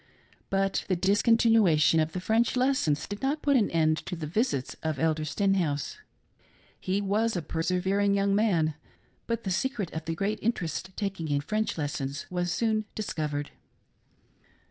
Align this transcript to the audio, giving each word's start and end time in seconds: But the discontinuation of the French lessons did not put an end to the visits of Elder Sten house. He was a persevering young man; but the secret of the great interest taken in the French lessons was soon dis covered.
But 0.49 0.83
the 0.87 0.97
discontinuation 0.97 2.01
of 2.01 2.13
the 2.13 2.19
French 2.19 2.55
lessons 2.55 3.07
did 3.07 3.21
not 3.21 3.43
put 3.43 3.55
an 3.55 3.69
end 3.69 3.97
to 4.07 4.15
the 4.15 4.25
visits 4.25 4.75
of 4.81 4.97
Elder 4.97 5.23
Sten 5.25 5.53
house. 5.53 5.99
He 6.79 7.01
was 7.01 7.35
a 7.35 7.41
persevering 7.43 8.15
young 8.15 8.33
man; 8.33 8.73
but 9.27 9.43
the 9.43 9.51
secret 9.51 9.93
of 9.93 10.05
the 10.05 10.15
great 10.15 10.39
interest 10.41 10.89
taken 10.97 11.27
in 11.27 11.37
the 11.37 11.43
French 11.45 11.77
lessons 11.77 12.25
was 12.31 12.51
soon 12.51 12.85
dis 12.95 13.13
covered. 13.13 13.51